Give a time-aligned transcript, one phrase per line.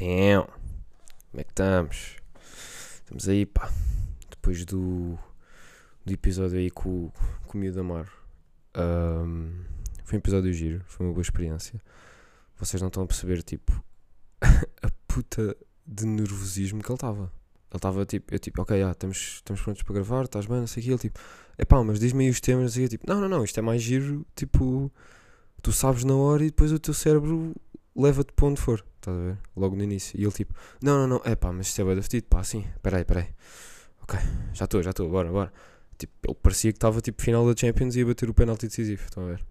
[0.00, 0.46] Então,
[1.32, 2.16] como é que estamos?
[2.94, 3.68] Estamos aí, pá.
[4.30, 5.18] Depois do,
[6.06, 7.10] do episódio aí com,
[7.48, 8.08] com o Miúdo Amaro.
[8.74, 9.64] Ahm,
[10.04, 11.82] foi um episódio giro, foi uma boa experiência.
[12.56, 13.72] Vocês não estão a perceber, tipo,
[14.40, 17.22] a puta de nervosismo que ele estava.
[17.22, 20.68] Ele estava tipo, eu tipo, ok, ah, estamos, estamos prontos para gravar, estás bem, não
[20.68, 20.90] sei o que.
[20.92, 21.18] Ele tipo,
[21.58, 22.76] é pá, mas diz-me aí os temas.
[22.76, 24.92] E eu tipo, não, não, não, isto é mais giro, tipo,
[25.60, 27.52] tu sabes na hora e depois o teu cérebro
[27.98, 29.38] leva-te para onde for, estás a ver?
[29.56, 30.18] Logo no início.
[30.18, 32.64] E ele tipo, não, não, não, é pá, mas isto é bem fedido, pá, sim,
[32.82, 33.26] peraí, peraí.
[34.02, 34.18] Ok,
[34.54, 35.52] já estou, já estou, bora, bora.
[35.98, 39.02] Tipo, ele parecia que estava tipo final da Champions e ia bater o penalti decisivo,
[39.04, 39.44] estão a ver?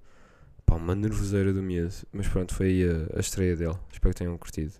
[0.66, 1.94] Pá, uma nervoseira do medo.
[2.12, 3.76] Mas pronto, foi aí a, a estreia dele.
[3.92, 4.72] Espero que tenham curtido.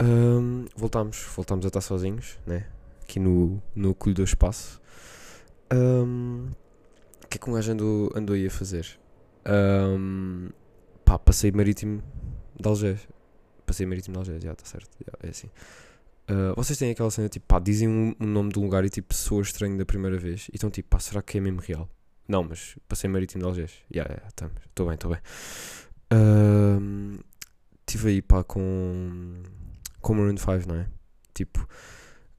[0.00, 2.66] Ahm, voltámos, voltámos a estar sozinhos, né?
[3.02, 4.80] Aqui no, no Colho do Espaço.
[5.70, 6.48] Ahm,
[7.24, 8.86] O que é que um gajo andou, andou aí a fazer?
[9.44, 10.48] Ahm,
[11.04, 12.02] pá, passeio marítimo
[12.58, 13.08] de Algés.
[13.66, 14.90] Passeio marítimo de Algés, já está certo.
[15.04, 15.48] já, é assim.
[16.28, 18.90] Ah, vocês têm aquela cena tipo, pá, dizem um, um nome de um lugar e
[18.90, 20.48] tipo, soa estranho da primeira vez.
[20.52, 21.88] E estão tipo, pá, será que é mesmo real?
[22.26, 23.72] Não, mas passeio marítimo de Algés.
[23.90, 24.56] Já, já, estamos.
[24.66, 25.20] Estou bem, estou bem.
[26.10, 27.18] Ahm,
[27.86, 29.42] Estive aí, pá, com.
[30.00, 30.86] Com Maroon 5, não é?
[31.32, 31.66] Tipo,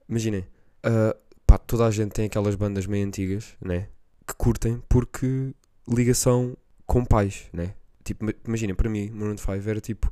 [0.08, 0.44] imaginem,
[0.82, 3.88] ah, pá, toda a gente tem aquelas bandas meio antigas, né?
[4.26, 5.54] Que curtem porque
[5.88, 7.74] ligação com pais, né?
[8.06, 10.10] Tipo, ma- imaginem, para mim, Maroon 5 era tipo.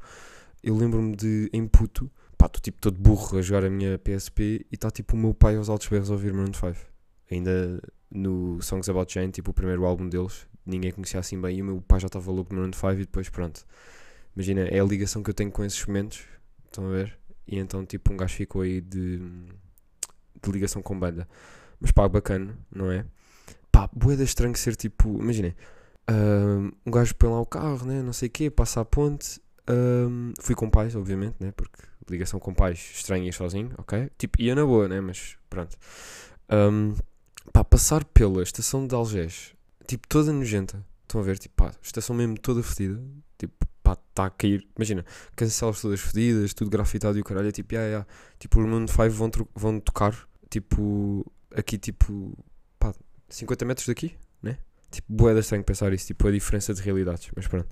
[0.62, 4.66] Eu lembro-me de em puto, pá, estou tipo todo burro a jogar a minha PSP
[4.70, 6.74] e está tipo o meu pai aos altos berros a ouvir Maroon 5.
[7.30, 11.62] Ainda no Songs About Jane, tipo o primeiro álbum deles, ninguém conhecia assim bem e
[11.62, 13.64] o meu pai já estava louco por Maroon 5 e depois pronto.
[14.34, 16.24] Imagina, é a ligação que eu tenho com esses momentos,
[16.66, 17.16] estão a ver?
[17.46, 19.18] E então tipo um gajo ficou aí de,
[20.42, 21.28] de ligação com banda.
[21.80, 23.04] Mas pá, bacana, não é?
[23.70, 25.54] Pá, boeda estranho ser tipo, imaginem,
[26.86, 28.02] um gajo põe lá o carro, né?
[28.02, 29.40] Não sei o quê, passa a ponte.
[29.66, 31.52] ahm, fui com pais, obviamente, né?
[31.52, 34.10] Porque ligação com pais estranho ir sozinho, ok?
[34.18, 35.00] Tipo, ia na boa, né?
[35.00, 35.76] Mas pronto.
[36.48, 36.94] Ahm,
[37.52, 39.54] pá, passar pela estação de Algés,
[39.86, 40.84] tipo, toda nojenta.
[41.02, 41.38] Estão a ver?
[41.38, 43.00] Tipo, pá, estação mesmo toda fedida.
[43.38, 44.66] Tipo, pá, está a cair.
[44.76, 45.04] Imagina,
[45.36, 47.48] cancelas todas fedidas, tudo grafitado e o caralho.
[47.48, 48.06] É tipo, yeah, yeah.
[48.38, 50.14] Tipo, os Moon 5 vão, vão tocar,
[50.50, 52.36] tipo, aqui, tipo,
[52.78, 52.92] pá,
[53.28, 54.58] 50 metros daqui, né?
[54.94, 57.30] Tipo, boeda estranho pensar isso, tipo, a diferença de realidades.
[57.34, 57.68] Mas pronto.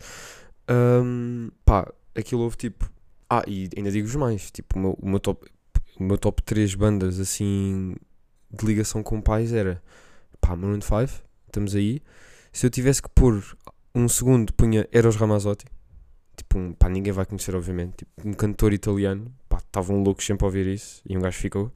[0.69, 2.91] Ahm, pá, aquilo houve tipo.
[3.31, 4.51] Ah, e ainda digo-vos mais.
[4.51, 5.49] Tipo, o meu, o meu top,
[5.99, 7.95] o meu top 3 bandas assim
[8.51, 9.83] de ligação com pais era
[10.41, 12.01] pá, Maroon 5, estamos aí.
[12.53, 13.43] Se eu tivesse que pôr
[13.95, 15.65] um segundo, punha Eros Ramazzotti.
[16.37, 17.97] Tipo, um, pá, ninguém vai conhecer, obviamente.
[17.99, 19.33] Tipo, um cantor italiano.
[19.49, 21.03] Pá, estavam loucos sempre a ouvir isso.
[21.07, 21.73] E um gajo ficou.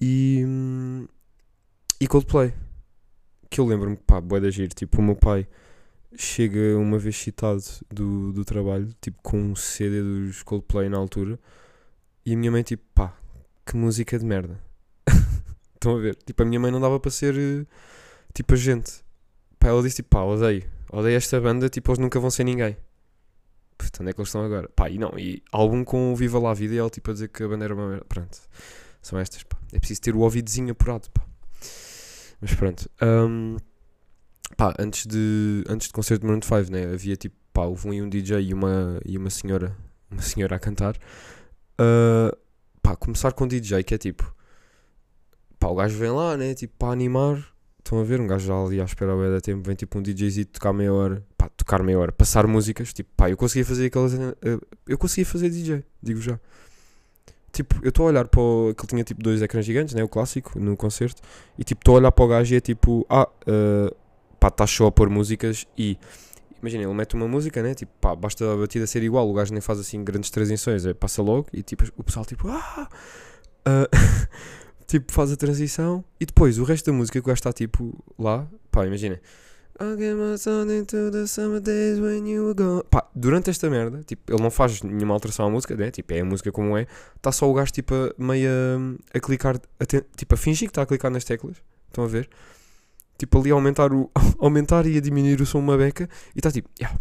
[0.00, 0.42] E.
[0.46, 1.06] hum,
[2.00, 2.52] E Coldplay.
[3.50, 4.72] Que eu lembro-me, pá, bué da giro.
[4.74, 5.46] Tipo, o meu pai
[6.16, 11.38] chega uma vez citado do, do trabalho, tipo, com um CD dos Coldplay na altura.
[12.24, 13.16] E a minha mãe, tipo, pá,
[13.66, 14.60] que música de merda.
[15.74, 16.16] Estão a ver?
[16.16, 17.66] Tipo, a minha mãe não dava para ser eh,
[18.32, 19.02] tipo a gente.
[19.58, 20.64] Pá, ela disse tipo, pá, odeio.
[20.92, 22.76] Odeio esta banda, tipo, eles nunca vão ser ninguém.
[24.00, 24.68] Onde é que eles estão agora?
[24.68, 27.14] Pá, e não, e álbum com o Viva lá a Vida e ela tipo a
[27.14, 28.04] dizer que a banda era uma merda.
[28.06, 28.38] Pronto,
[29.00, 29.56] são estas, pá.
[29.72, 31.22] É preciso ter o ouvidozinho apurado, pá.
[32.40, 32.88] Mas pronto.
[33.02, 33.56] hum,
[34.56, 38.04] pá, antes de, antes de concerto de Maroon 5, né, havia tipo, pá, houve um,
[38.04, 39.76] um DJ e uma, e uma senhora,
[40.10, 40.96] uma senhora a cantar.
[41.78, 42.34] Ah,
[42.82, 44.34] pá, começar com DJ, que é tipo,
[45.58, 47.46] pá, o gajo vem lá, né, tipo, para animar.
[47.78, 48.20] Estão a ver?
[48.20, 50.92] Um gajo já ali à espera ao da tempo, vem tipo um DJzinho tocar meia
[50.92, 54.14] hora, pá, tocar meia hora, passar músicas, tipo, pá, eu conseguia fazer aquelas.
[54.14, 56.38] eh, Eu conseguia fazer DJ, digo já.
[57.52, 58.74] Tipo, eu estou a olhar para o.
[58.74, 60.02] que ele tinha tipo dois ecrãs gigantes, né?
[60.04, 61.20] O clássico, no concerto,
[61.58, 63.92] e tipo, estou a olhar para o gajo e é tipo, ah, eh,
[64.38, 65.98] pá, está só a pôr músicas e.
[66.60, 67.74] Imagina, ele mete uma música, né?
[67.74, 70.92] Tipo, pá, basta a batida ser igual, o gajo nem faz assim grandes transições, é,
[70.92, 72.88] passa logo e tipo, o pessoal tipo, ah!
[73.64, 73.88] ah,
[74.86, 77.98] tipo, faz a transição e depois o resto da música que o gajo está tipo
[78.18, 79.20] lá, pá, imagina.
[79.82, 82.82] I get my son into the summer days when you were gone.
[82.90, 85.90] Pá, durante esta merda, tipo, ele não faz nenhuma alteração à música, né?
[85.90, 86.86] Tipo, é a música como é.
[87.16, 90.72] Está só o gajo, tipo, a, meio a, a clicar, a tipo, a fingir que
[90.72, 91.56] está a clicar nas teclas.
[91.86, 92.28] Estão a ver?
[93.16, 96.10] Tipo, ali a aumentar, o, aumentar e a diminuir o som uma beca.
[96.36, 96.98] E está tipo, yeah,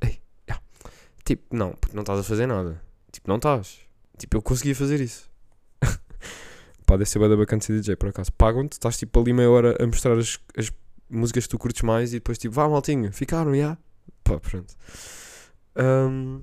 [0.00, 0.64] ei, yeah.
[1.24, 2.80] Tipo, não, porque não estás a fazer nada.
[3.10, 3.80] Tipo, não estás.
[4.16, 5.28] Tipo, eu conseguia fazer isso.
[6.86, 8.32] Pá, deve ser bué da bacana ser DJ, por acaso.
[8.34, 10.70] Pagam-te, estás tipo ali meia hora a mostrar as, as
[11.10, 13.76] músicas que tu curtes mais e depois tipo, vá maltinho, ficaram, já.
[14.24, 14.74] Pá, pronto.
[15.76, 16.42] Ahm,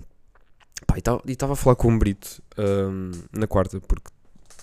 [0.86, 4.12] pá, e estava a falar com um Brito ahm, na quarta, porque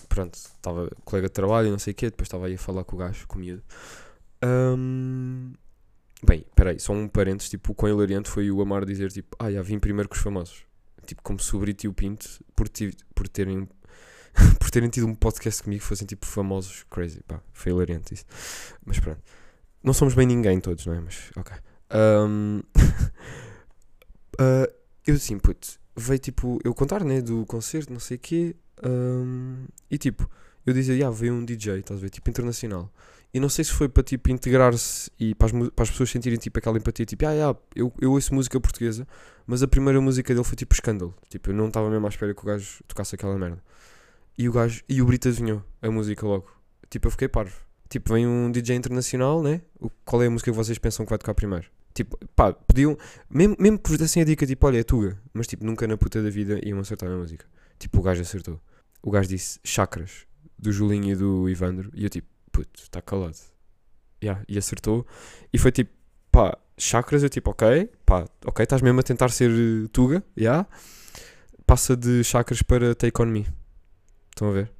[0.07, 2.83] pronto, estava colega de trabalho e não sei o quê, depois estava aí a falar
[2.83, 3.63] com o gajo, com o miúdo.
[4.41, 5.53] Ahm,
[6.23, 9.51] bem, peraí, só um parênteses, tipo, o quão hilariante foi o Amar dizer tipo, ah,
[9.51, 10.63] já vim primeiro que os famosos.
[11.05, 12.67] Tipo, como se o Brito e o Pinto, por,
[13.13, 13.67] por terem
[14.59, 18.25] por terem tido um podcast comigo, fossem tipo famosos, crazy, pá, foi hilariante isso.
[18.85, 19.21] Mas pronto,
[19.85, 20.99] não somos bem ninguém todos, não é?
[20.99, 21.55] Mas ok.
[21.91, 22.61] Ahm,
[24.39, 24.69] ah,
[25.05, 29.65] eu assim, puto, veio tipo, eu contar, né, do concerto, não sei o quê, ahm,
[29.89, 30.29] e tipo,
[30.65, 32.91] eu dizia, ah, veio um DJ, estás a ver, tipo, internacional.
[33.33, 36.39] E não sei se foi para tipo integrar-se e para as, para as pessoas sentirem
[36.39, 39.07] tipo aquela empatia, tipo, ah, ah, eu, eu ouço música portuguesa,
[39.45, 41.13] mas a primeira música dele foi tipo escândalo.
[41.29, 43.61] Tipo, eu não estava mesmo à espera que o gajo tocasse aquela merda.
[44.37, 46.49] E o gajo, e o Brito adivinhou a música logo.
[46.89, 47.64] Tipo, eu fiquei parvo.
[47.89, 49.61] Tipo, vem um DJ internacional, né?
[49.79, 51.67] O, qual é a música que vocês pensam que vai tocar primeiro?
[51.93, 52.97] Tipo, pá, podiam,
[53.29, 55.95] mesmo, mesmo que vos dessem a dica, tipo, olha, é Tuga, mas tipo, nunca na
[55.95, 57.45] puta da vida iam acertar a música.
[57.79, 58.59] Tipo, o gajo acertou.
[59.01, 60.25] O gajo disse Chakras,
[60.59, 63.37] do Julinho e do Ivandro, e eu tipo, puto, está calado.
[64.21, 65.05] Yeah, e acertou.
[65.53, 65.91] E foi tipo,
[66.31, 70.67] pá, chakras, eu tipo, ok, pá, ok, estás mesmo a tentar ser eh, Tuga, yeah.
[71.65, 73.47] Passa de chakras para Take On Me.
[74.31, 74.74] Estão a ver?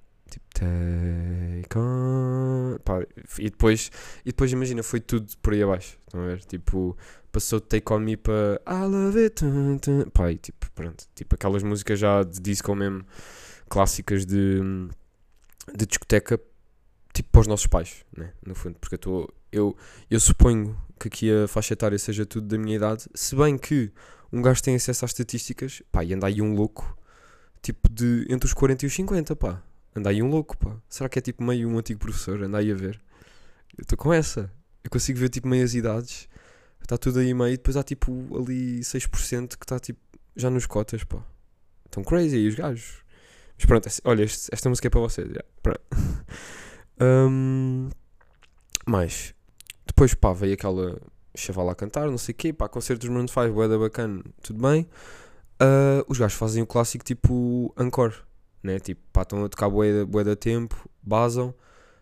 [0.55, 2.77] Take On.
[2.83, 3.01] Pá,
[3.37, 3.91] e depois,
[4.23, 5.97] e depois imagina, foi tudo por aí abaixo.
[6.07, 6.43] Estão a ver?
[6.45, 6.97] Tipo,
[7.31, 9.35] passou de Take On Me para I Love It.
[9.35, 10.09] tum, tum.
[10.09, 11.05] Pá, e tipo, pronto.
[11.13, 13.05] Tipo, aquelas músicas já de disco mesmo,
[13.67, 14.61] clássicas de,
[15.75, 16.39] de discoteca,
[17.13, 18.31] tipo para os nossos pais, né?
[18.45, 19.29] No fundo, porque eu.
[19.51, 19.73] Eu,
[20.11, 23.89] eu suponho que aqui a faixa etária seja tudo da minha idade, se bem que
[24.29, 26.97] um gajo tem acesso às estatísticas, pá, e anda aí um louco,
[27.61, 29.63] tipo de entre os 40 e os 50, pá.
[29.95, 30.75] Anda aí um louco, pá.
[30.89, 32.41] Será que é tipo meio um antigo professor?
[32.43, 33.01] Anda aí a ver.
[33.77, 34.51] Eu estou com essa.
[34.83, 36.29] Eu consigo ver tipo meias idades,
[36.81, 39.99] está tudo aí meio, depois há tipo ali 6% que está tipo
[40.35, 41.23] já nos cotas, pá.
[41.85, 43.03] Estão crazy aí os gajos.
[43.57, 45.27] Mas pronto, olha, esta música é para vocês.
[45.61, 45.81] Pronto.
[46.97, 47.89] Hum,
[48.87, 49.35] mais.
[49.85, 50.97] Depois, pá, veio aquela
[51.35, 54.61] chavala a cantar, não sei o quê, pá, concerto dos Maroon 5, boeda bacana, tudo
[54.61, 54.87] bem.
[55.59, 58.15] Ah, os gajos fazem o clássico tipo encore,
[58.65, 58.79] né?
[58.79, 61.53] Tipo, pá, estão a tocar boeda, boeda tempo, basam,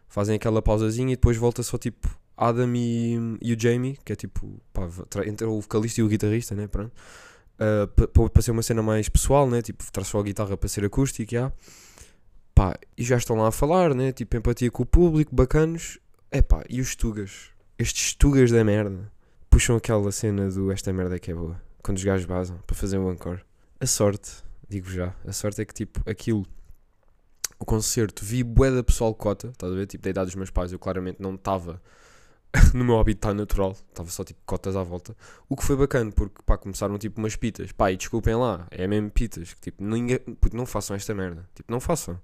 [0.07, 4.15] fazem aquela pausazinha e depois volta só tipo Adam e, e o Jamie, que é
[4.15, 4.87] tipo, pá,
[5.25, 6.67] entre o vocalista e o guitarrista, né?
[6.67, 6.91] Pronto.
[7.59, 7.87] Ah,
[8.29, 9.61] para ser uma cena mais pessoal, né?
[9.61, 11.51] Tipo, traz só a guitarra para ser acústica, já.
[12.55, 14.11] Pá, e já estão lá a falar, né?
[14.11, 15.99] Tipo, empatia com o público, bacanos.
[16.31, 17.51] É pá, e os tugas?
[17.77, 19.11] Estes tugas da merda
[19.49, 21.61] puxam aquela cena do esta merda é que é boa.
[21.83, 23.41] Quando os gajos basam para fazer um encore.
[23.79, 24.43] A sorte,
[24.73, 26.45] digo já, a sorte é que tipo, aquilo,
[27.59, 29.85] o concerto, vi bué da pessoal cota, estás a ver?
[29.85, 31.81] Tipo, da idade dos meus pais, eu claramente não estava
[32.73, 35.15] no meu habitat natural, estava só tipo cotas à volta.
[35.47, 37.71] O que foi bacana, porque pá, começaram tipo umas pitas.
[37.71, 39.53] Pá, e desculpem lá, é mesmo pitas.
[39.53, 41.47] Que, tipo, ninguém, puto, não façam esta merda.
[41.55, 42.19] Tipo, não façam.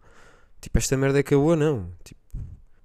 [0.61, 1.91] Tipo, esta merda é que boa, não.
[2.03, 2.19] Tipo,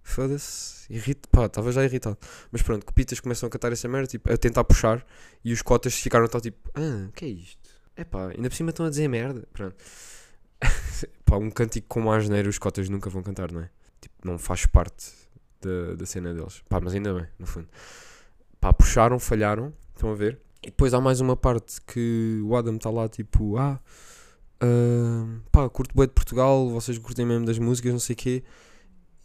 [0.03, 0.93] foda-se.
[0.93, 2.19] Irrito, pá, estava já irritado.
[2.53, 5.05] Mas pronto, que pitas começam a cantar essa merda, tipo, a tentar puxar.
[5.45, 7.64] E os cotas ficaram tal tipo, ah, que é isto?
[7.97, 9.47] É pá, ainda por cima estão a dizer merda.
[9.53, 9.77] Pronto.
[11.25, 13.71] pá, um cântico como a asneira os cotas nunca vão cantar, não é?
[14.01, 15.13] Tipo, não faz parte
[15.61, 16.63] da, da cena deles.
[16.69, 17.69] Pá, mas ainda bem, no fundo.
[18.61, 20.41] Pá, puxaram, falharam, estão a ver?
[20.63, 23.79] E depois há mais uma parte que o Adam está lá tipo, ah,
[24.61, 28.45] ah, pá, curto bem de Portugal, vocês curtem mesmo das músicas, não sei o quê.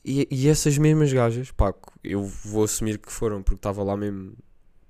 [0.04, 1.74] E, e essas mesmas gajas, pá,
[2.04, 4.34] eu vou assumir que foram, porque estava lá mesmo,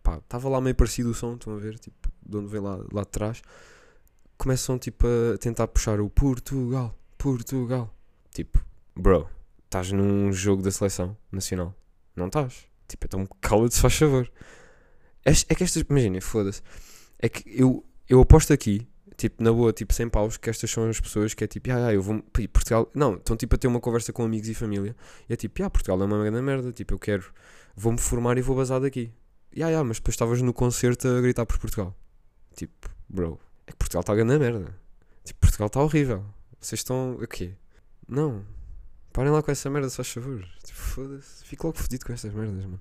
[0.10, 2.80] pá, estava lá meio parecido o som, estão a ver, tipo, de onde vem lá,
[2.92, 3.42] lá de trás.
[4.38, 7.94] Começam tipo a tentar puxar o Portugal, Portugal.
[8.34, 8.64] Tipo,
[8.96, 9.30] bro,
[9.66, 11.76] estás num jogo da seleção nacional,
[12.16, 12.66] não estás?
[12.88, 14.32] Tipo, então cala-te, se faz favor.
[15.26, 16.62] É, é que estas, imaginem, foda-se.
[17.20, 18.88] É que eu, eu aposto aqui,
[19.18, 21.88] tipo, na boa, tipo, sem paus, que estas são as pessoas que é tipo, ah,
[21.88, 22.24] ah, eu vou.
[22.52, 22.90] Portugal.
[22.96, 24.96] Não, estão tipo a ter uma conversa com amigos e família.
[25.28, 26.72] E é tipo, ah, Portugal é uma grande merda.
[26.72, 27.32] Tipo, eu quero.
[27.76, 29.12] Vou-me formar e vou basar daqui.
[29.52, 31.96] E ah, ah, mas depois estavas no concerto a gritar por Portugal.
[32.56, 34.76] Tipo, bro, é que Portugal está a grande merda.
[35.24, 36.26] Tipo, Portugal está horrível.
[36.60, 37.14] Vocês estão.
[37.14, 37.54] O quê?
[38.08, 38.44] Não.
[39.12, 40.46] Parem lá com essa merda, se faz favor.
[40.64, 41.44] Tipo, foda-se.
[41.46, 42.80] Fico logo fodido com estas merdas, mano.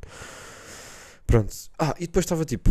[1.27, 1.55] Pronto.
[1.79, 2.71] Ah, e depois estava tipo.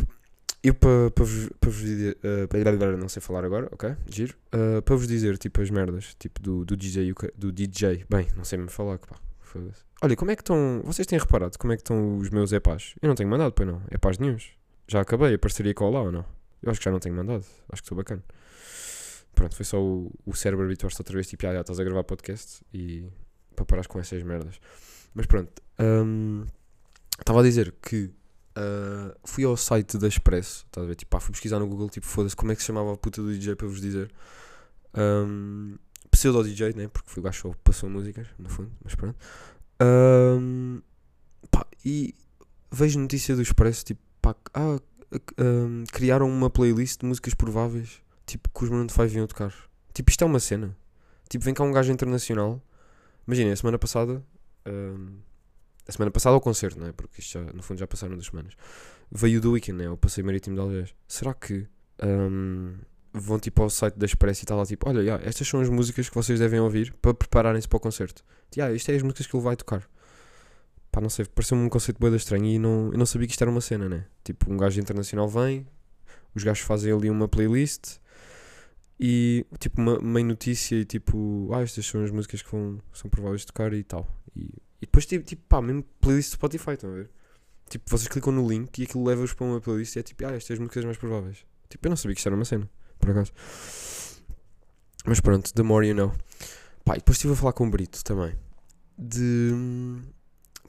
[0.64, 2.18] Eu para pa vos, pa vos dizer.
[2.50, 3.96] Para, não sei falar agora, ok?
[4.10, 4.36] Giro.
[4.48, 6.16] Uh, para vos dizer, tipo, as merdas.
[6.20, 7.14] Tipo, do, do DJ.
[7.36, 8.06] Do DJ.
[8.10, 9.16] Bem, não sei me falar, pá.
[9.40, 9.87] Foda-se.
[10.02, 10.82] Olha, como é que estão.
[10.84, 12.94] Vocês têm reparado como é que estão os meus EPAs?
[13.02, 13.82] Eu não tenho mandado, pois não.
[13.92, 14.52] EPAs nenhuns.
[14.88, 16.26] Já acabei a parceria com o Olá ou não?
[16.62, 17.46] Eu acho que já não tenho mandado.
[17.70, 18.24] Acho que estou bacana.
[19.34, 21.28] Pronto, foi só o, o cérebro habituar-se outra vez.
[21.28, 23.08] Tipo, ah, já estás a gravar podcast e.
[23.56, 24.60] para parar com essas merdas.
[25.14, 25.52] Mas pronto.
[25.80, 26.46] hum,
[27.20, 28.12] Estava a dizer que.
[28.58, 30.96] Uh, fui ao site da Expresso, estás a ver?
[30.96, 33.22] Tipo, pá, fui pesquisar no Google, tipo, foda-se, como é que se chamava a puta
[33.22, 34.12] do DJ para vos dizer.
[34.96, 35.78] Um,
[36.10, 36.88] pseudo DJ, né?
[36.88, 39.16] Porque foi o gajo que passou músicas, no fundo, mas pronto.
[39.82, 40.82] Um,
[41.52, 42.16] pá, e
[42.72, 44.80] vejo notícia do Expresso, tipo, pá, ah,
[45.40, 49.54] um, criaram uma playlist de músicas prováveis tipo, que os Maroon 5 vinham tocar.
[49.94, 50.78] Tipo, isto é uma cena.
[51.30, 52.62] Tipo, vem cá um gajo internacional.
[53.26, 54.24] Imagina, a semana passada.
[54.68, 55.20] hum,
[55.88, 56.92] a semana passada ao concerto, não é?
[56.92, 58.54] Porque isto já, no fundo já passaram duas semanas.
[59.10, 59.90] Veio do Weekend, né?
[59.90, 60.94] O passeio marítimo de Algés.
[61.08, 61.66] Será que
[62.04, 62.76] hum,
[63.18, 65.70] vão tipo ao site da Express e está lá tipo: Olha, já, estas são as
[65.70, 68.24] músicas que vocês devem ouvir para prepararem-se para o concerto.
[68.56, 69.88] Já, isto é as músicas que ele vai tocar.
[70.92, 73.42] Pá, não sei, pareceu-me um conceito boeda estranho e não, eu não sabia que isto
[73.42, 74.06] era uma cena, né?
[74.24, 75.68] Tipo, um gajo internacional vem,
[76.34, 77.98] os gajos fazem ali uma playlist
[79.00, 83.10] e tipo uma meio notícia e tipo, ah, estas são as músicas que vão, são
[83.10, 84.08] prováveis de tocar e tal.
[84.36, 84.46] E,
[84.82, 87.10] e depois tipo, tipo, pá, mesmo playlist de Spotify, estão a ver?
[87.70, 90.32] Tipo, vocês clicam no link e aquilo leva-vos para uma playlist e é tipo, ah,
[90.32, 91.46] estas são as músicas mais prováveis.
[91.70, 93.32] Tipo, eu não sabia que isto era uma cena, por acaso.
[95.06, 96.12] Mas pronto, the more you know.
[96.84, 98.36] Pá, e depois estive a falar com o Brito também.
[98.98, 99.52] De.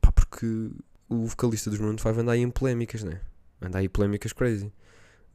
[0.00, 0.70] Pá, porque
[1.08, 3.20] o vocalista dos Maroon 5 anda aí em polémicas, né?
[3.61, 4.73] Anda aí em polémicas crazy.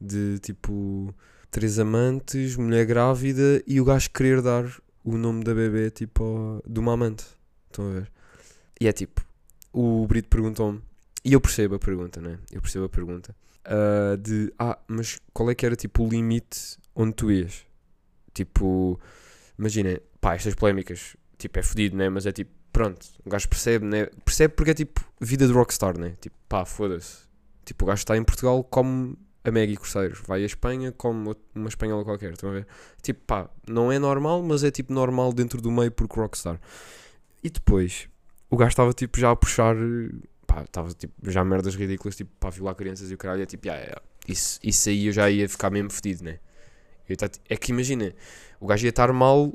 [0.00, 1.14] De tipo.
[1.50, 4.64] Três amantes, mulher grávida e o gajo querer dar
[5.04, 7.24] o nome da bebê, tipo, de uma amante.
[7.66, 8.12] Estão a ver?
[8.80, 9.24] E é tipo.
[9.72, 10.82] O Brito perguntou-me.
[11.24, 12.38] E eu percebo a pergunta, né?
[12.50, 13.36] Eu percebo a pergunta.
[13.64, 14.52] ah, de.
[14.58, 17.64] Ah, mas qual é que era tipo o limite onde tu ias?
[18.32, 19.00] Tipo.
[19.58, 22.08] Imagina, pá, estas polémicas, tipo, é fodido, né?
[22.08, 24.06] Mas é tipo, pronto, o gajo percebe, né?
[24.24, 26.14] Percebe porque é tipo vida de rockstar, né?
[26.20, 27.18] Tipo, pá, foda-se.
[27.64, 30.20] Tipo, o gajo está em Portugal como a Maggie Corseiros.
[30.26, 32.66] Vai à Espanha out- uma espanhola qualquer, estão a ver?
[33.00, 36.60] Tipo, pá, não é normal, mas é tipo normal dentro do meio porque rockstar.
[37.42, 38.08] E depois,
[38.50, 39.76] o gajo estava tipo já a puxar,
[40.46, 43.68] pá, estava tipo já merdas ridículas, tipo, para violar crianças e o caralho, é tipo,
[43.68, 46.40] yeah, isso, isso aí eu já ia ficar mesmo fedido, né?
[47.48, 48.14] É que imagina,
[48.58, 49.52] o gajo ia estar mal.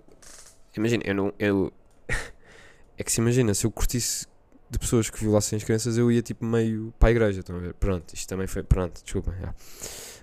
[0.77, 1.33] Imagina, eu não.
[1.39, 1.73] Eu,
[2.97, 4.27] é que se imagina, se eu curtisse
[4.69, 7.39] de pessoas que violassem as crianças, eu ia tipo meio para a igreja.
[7.39, 7.73] Estão a ver?
[7.73, 8.63] Pronto, isto também foi.
[8.63, 9.33] Pronto, desculpa.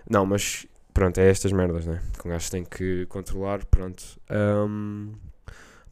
[0.09, 2.01] Não, mas pronto, é estas merdas, né?
[2.19, 3.65] Que um gajo tem que controlar.
[3.67, 4.05] Pronto.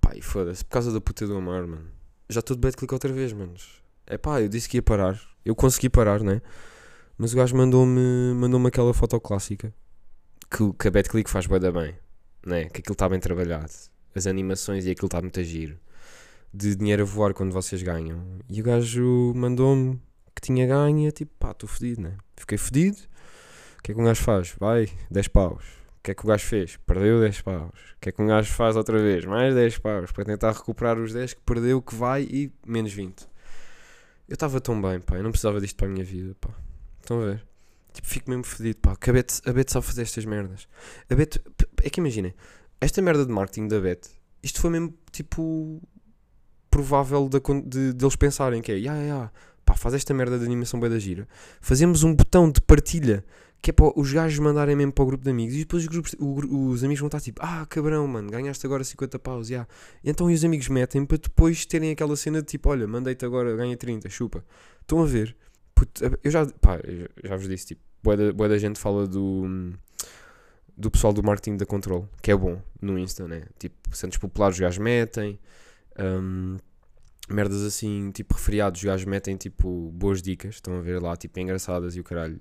[0.00, 1.88] Pá, e foda-se, por causa da puta do amor, mano.
[2.28, 3.82] Já estou de bad click outra vez, manos.
[4.06, 5.20] É pá, eu disse que ia parar.
[5.44, 6.40] Eu consegui parar, né?
[7.18, 9.72] Mas o gajo mandou-me mandou aquela foto clássica
[10.54, 11.96] que, que a BetClick faz bué da bem,
[12.46, 12.66] né?
[12.66, 13.72] Que aquilo está bem trabalhado.
[14.14, 15.76] As animações e aquilo está muito a giro.
[16.52, 18.38] De dinheiro a voar quando vocês ganham.
[18.48, 20.00] E o gajo mandou-me
[20.32, 22.16] que tinha ganho e é tipo, pá, estou fedido, né?
[22.36, 22.98] Fiquei fedido.
[23.78, 24.54] O que é que um gajo faz?
[24.58, 25.64] Vai, 10 paus.
[25.98, 26.76] O que é que o gajo fez?
[26.86, 27.80] Perdeu 10 paus.
[27.96, 29.24] O que é que um gajo faz outra vez?
[29.24, 30.12] Mais 10 paus.
[30.12, 33.26] Para tentar recuperar os 10 que perdeu, que vai e menos 20.
[34.28, 35.16] Eu estava tão bem, pá.
[35.16, 36.50] Eu não precisava disto para a minha vida, pá.
[37.00, 37.53] Estão a ver?
[37.94, 38.96] Tipo, fico mesmo fedido, pá.
[38.96, 40.66] Que a Bet, a Bet sabe fazer estas merdas.
[41.08, 41.40] A Bet,
[41.82, 42.34] é que imaginem,
[42.80, 44.10] esta merda de marketing da Bet,
[44.42, 45.80] isto foi mesmo, tipo,
[46.68, 49.32] provável de, de, de eles pensarem que é, ya, ya,
[49.64, 51.28] pá, faz esta merda de animação bem da gira.
[51.60, 53.24] Fazemos um botão de partilha,
[53.62, 55.88] que é para os gajos mandarem mesmo para o grupo de amigos, e depois os,
[55.88, 59.68] grupos, o os amigos vão estar tipo, ah, cabrão, mano, ganhaste agora 50 paus, ya.
[60.02, 63.24] E então e os amigos metem para depois terem aquela cena de tipo, olha, mandei-te
[63.24, 64.44] agora, ganha 30, chupa.
[64.82, 65.36] Estão a ver?
[66.22, 69.72] Eu já, pá, eu já vos disse, tipo, bué da, bué da gente fala do,
[70.76, 73.44] do pessoal do marketing da Control, que é bom no Insta, né?
[73.58, 75.38] Tipo, Santos Populares os gajos metem,
[75.98, 76.56] hum,
[77.28, 81.38] merdas assim, tipo, referiados os gajos metem, tipo, boas dicas, estão a ver lá, tipo,
[81.38, 82.40] engraçadas e o caralho.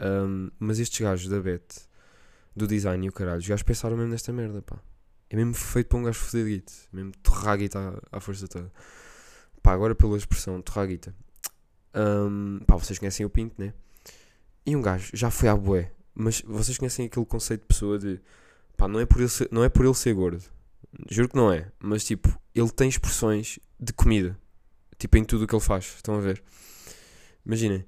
[0.00, 1.64] Hum, mas estes gajos da Bet,
[2.54, 4.78] do design e o caralho, os gajos pensaram mesmo nesta merda, pá.
[5.28, 7.78] É mesmo feito para um gajo guita, mesmo torrar guita
[8.10, 8.70] à, à força toda.
[9.62, 11.14] Pá, agora pela expressão, torrar guita.
[11.94, 13.72] Hum, pá, vocês conhecem o Pinto, né?
[14.64, 18.20] E um gajo já foi à bué, mas vocês conhecem aquele conceito de pessoa de
[18.76, 20.44] pá, não é por ele ser, não é por ele ser gordo,
[21.10, 24.38] juro que não é, mas tipo, ele tem expressões de comida,
[24.98, 26.42] tipo em tudo o que ele faz, estão a ver?
[27.44, 27.84] Imaginem,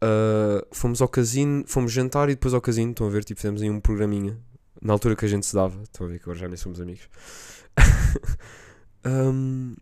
[0.00, 3.24] ah, fomos ao casino, fomos jantar e depois ao casino, estão a ver?
[3.24, 4.38] Tipo, fizemos aí um programinha
[4.80, 6.80] na altura que a gente se dava, estão a ver que agora já nem somos
[6.80, 7.08] amigos.
[9.04, 9.74] um,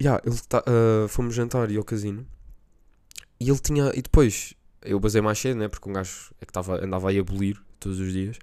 [0.00, 2.26] yeah, ele tá, ah, fomos jantar e ao casino
[3.42, 5.68] e ele tinha, e depois eu basei mais cedo, né?
[5.68, 8.38] Porque um gajo é que tava, andava aí a abolir todos os dias.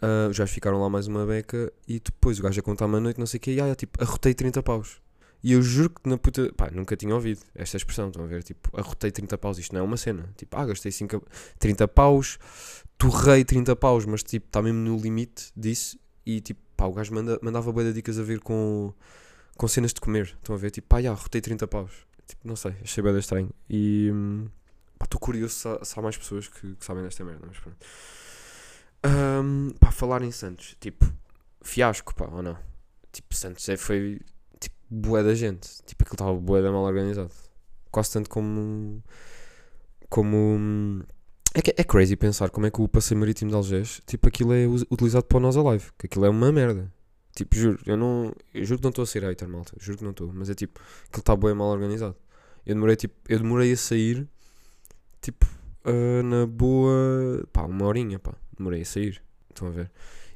[0.00, 3.00] Ah, os gajos ficaram lá mais uma beca e depois o gajo a contar-me à
[3.00, 5.02] noite, não sei o que, e ah, tipo, arrotei 30 paus.
[5.42, 6.50] E eu juro que na puta.
[6.54, 8.08] Pá, nunca tinha ouvido esta expressão.
[8.08, 8.42] Estão a ver?
[8.42, 9.58] Tipo, arrotei 30 paus.
[9.58, 10.32] Isto não é uma cena.
[10.38, 11.22] Tipo, ah, gastei 5,
[11.58, 12.38] 30 paus,
[12.96, 15.98] torrei 30 paus, mas tipo, está mesmo no limite disso.
[16.24, 18.94] E tipo, pá, o gajo manda, mandava boa de dicas a ver com,
[19.58, 20.34] com cenas de comer.
[20.40, 20.70] Estão a ver?
[20.70, 21.92] Tipo, pá, já, arrotei 30 paus.
[22.26, 23.50] Tipo, não sei, achei bem estranho.
[23.68, 24.10] E.
[24.12, 24.48] hum,
[25.02, 27.76] estou curioso se há, se há mais pessoas que, que sabem desta merda, mas pronto.
[29.04, 31.04] Hum, pá, falar em Santos, tipo,
[31.62, 32.56] fiasco, pá, ou não?
[33.12, 34.20] Tipo, Santos é, foi,
[34.58, 35.82] tipo, bué da gente.
[35.84, 37.30] Tipo, aquilo estava bué da mal organizado.
[37.90, 39.02] Quase tanto como,
[40.08, 41.02] como, hum,
[41.54, 44.52] É, que, é crazy pensar como é que o passeio marítimo de Algés, tipo, aquilo
[44.52, 46.90] é utilizado para o Nós Alive, que aquilo é uma merda.
[47.34, 48.32] Tipo, juro, eu não.
[48.52, 49.74] Eu juro que não estou a ser hater, malta.
[49.80, 50.32] Juro que não estou.
[50.32, 52.16] Mas é tipo, aquilo está bem mal organizado.
[52.64, 54.28] Eu demorei, tipo, eu demorei a sair,
[55.20, 55.46] tipo,
[55.84, 57.46] ah, na boa.
[57.52, 58.34] pá, uma horinha, pá.
[58.56, 59.22] Demorei a sair.
[59.50, 59.90] Estão a ver?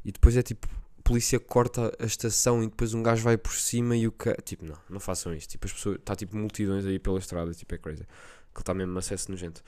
[0.04, 3.52] E depois é tipo, a polícia corta a estação e depois um gajo vai por
[3.52, 4.34] cima e o ca...
[4.36, 5.50] Tipo, não, não façam isto.
[5.50, 5.96] Tipo, as pessoas.
[5.96, 8.02] Está tipo multidões aí pela estrada, tipo, é crazy.
[8.02, 9.62] Aquilo está mesmo acesso nojento.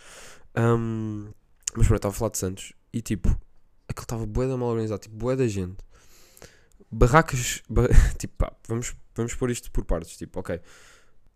[0.54, 1.28] Ahm,
[1.76, 3.28] mas pronto, estava a falar de Santos e tipo,
[3.88, 5.78] aquilo estava bué da mal organizado, tipo, bué da gente.
[6.90, 10.60] Barracas, ba- tipo, pá, vamos, vamos pôr isto por partes, tipo, ok,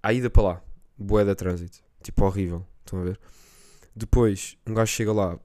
[0.03, 0.63] a ida para lá,
[0.99, 3.21] bué da trânsito, tipo, horrível, estão a ver?
[3.95, 5.39] Depois, um gajo chega lá,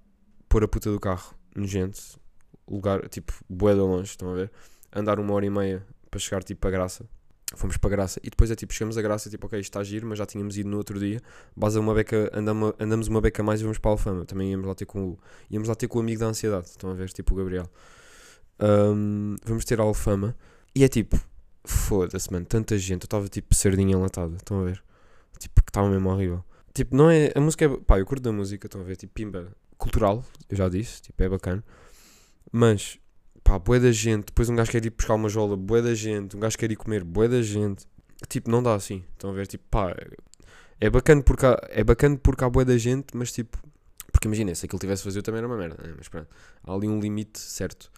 [0.47, 2.19] pôr a puta do carro, nojento,
[2.67, 4.51] lugar, tipo, bué da longe, estão a ver?
[4.91, 7.05] Andar uma hora e meia para chegar, tipo, a Graça.
[7.55, 9.83] Fomos para Graça e depois é tipo, chegamos a Graça, tipo, ok, isto está a
[9.83, 11.19] giro, mas já tínhamos ido no outro dia.
[11.55, 14.23] Basta uma beca, andamos, andamos uma beca mais e vamos para a Alfama.
[14.25, 16.91] Também íamos lá ter com o, íamos lá ter com o amigo da ansiedade, estão
[16.91, 17.67] a ver, tipo o Gabriel.
[18.59, 20.35] Ahm, vamos ter a Alfama
[20.75, 21.19] e é tipo,
[21.63, 23.03] foda-se, mano, tanta gente.
[23.03, 24.83] Eu estava tipo sardinha enlatada, estão a ver?
[25.39, 26.43] Tipo, que estava mesmo horrível.
[26.73, 27.31] Tipo, não é.
[27.35, 27.69] A música é.
[27.69, 28.95] Pá, eu curto da música, estão a ver?
[28.97, 31.63] Tipo, pimba, cultural, eu já disse, tipo, é bacana.
[32.51, 32.99] Mas,
[33.43, 34.25] pá, bué da gente.
[34.27, 36.35] Depois um gajo quer ir buscar uma jola, bué da gente.
[36.35, 37.85] Um gajo quer ir comer, bué da gente.
[38.27, 39.47] Tipo, não dá assim, estão a ver?
[39.47, 39.95] Tipo, pá,
[40.79, 43.57] é bacana porque há, é bacana porque há bué da gente, mas tipo.
[44.11, 45.93] Porque imagina, se aquilo tivesse vazio também era uma merda, né?
[45.97, 46.27] mas pronto.
[46.63, 47.91] Há ali um limite certo.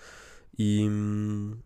[0.61, 0.87] E.
[0.87, 1.57] hum,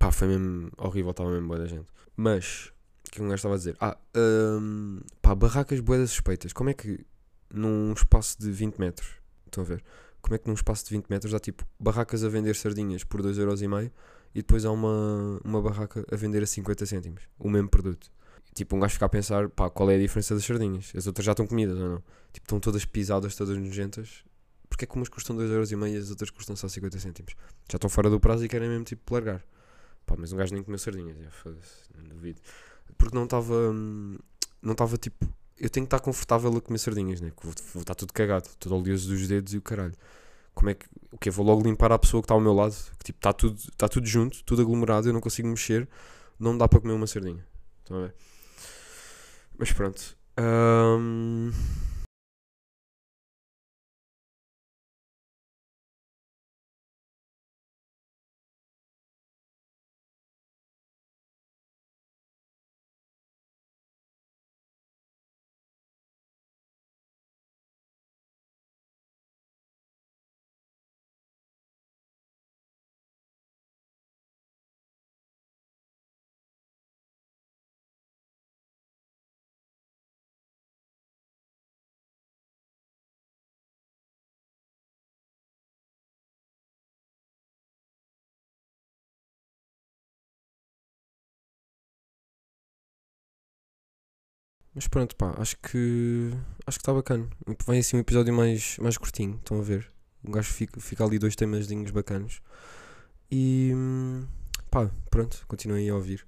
[0.00, 1.86] pá, foi mesmo horrível, estava mesmo bué da gente.
[2.16, 2.72] Mas,
[3.06, 3.76] o que um gajo estava a dizer?
[3.80, 6.52] Ah, hum, pá, barracas bué das suspeitas.
[6.52, 7.06] Como é que
[7.54, 9.08] num espaço de 20 metros,
[9.46, 9.84] estão a ver?
[10.20, 13.22] Como é que num espaço de 20 metros há tipo barracas a vender sardinhas por
[13.22, 13.92] 2,5€
[14.34, 18.10] e depois há uma, uma barraca a vender a 50 cêntimos o mesmo produto?
[18.54, 20.92] Tipo, um gajo fica a pensar, pá, qual é a diferença das sardinhas?
[20.96, 22.02] As outras já estão comidas ou não?
[22.32, 24.24] Tipo, estão todas pisadas, todas nojentas.
[24.72, 27.34] Porque é que umas custam 2,5€ e as outras custam só 50 cêntimos?
[27.70, 29.44] Já estão fora do prazo e querem mesmo tipo largar.
[30.06, 31.14] Pá, mas um gajo nem comeu sardinhas,
[31.94, 32.40] não duvido.
[32.96, 33.52] Porque não estava.
[33.52, 34.16] hum,
[34.62, 35.28] Não estava tipo.
[35.58, 37.32] Eu tenho que estar confortável a comer sardinhas, né?
[37.42, 39.92] Vou, vou estar tudo cagado, todo oleoso dos dedos e o caralho.
[40.54, 40.86] Como é que.
[41.10, 43.34] O que Vou logo limpar a pessoa que está ao meu lado, que tipo, está
[43.34, 45.86] tudo, está tudo junto, tudo aglomerado, eu não consigo mexer,
[46.40, 47.46] não dá para comer uma sardinha.
[47.82, 48.14] Estão a ver?
[49.58, 50.16] Mas pronto.
[50.40, 51.52] Hum,
[94.74, 96.30] Mas pronto, pá, acho que.
[96.66, 97.28] Acho que está bacana.
[97.66, 99.90] Vem assim um episódio mais, mais curtinho, estão a ver?
[100.24, 102.40] Um gajo fica, fica ali dois temazinhos bacanos.
[103.30, 103.72] E.
[104.70, 106.26] pá, pronto, continuem a ouvir.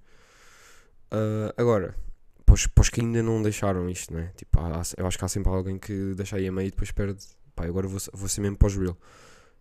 [1.11, 1.95] Ah, agora,
[2.45, 4.33] para os, que ainda não deixaram isto, né?
[4.37, 6.91] Tipo, há- eu acho que há sempre alguém que deixa aí a meio e depois
[6.91, 7.25] perde.
[7.55, 8.97] Pá, agora vou, vou ser mesmo pós-real.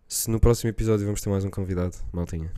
[0.08, 2.52] Se no próximo episódio vamos ter mais um convidado, maltinha.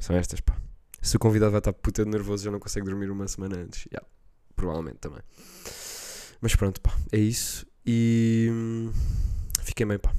[0.00, 0.56] São estas, pá.
[1.00, 3.86] Se o convidado vai estar puta de nervoso, já não consegue dormir uma semana antes.
[3.92, 4.06] Yeah,
[4.54, 5.20] provavelmente também.
[6.40, 7.66] Mas pronto, pá, é isso.
[7.86, 8.48] E.
[8.50, 8.92] hum,
[9.62, 10.12] Fiquem bem, pá.